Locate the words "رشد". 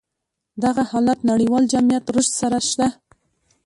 2.15-2.33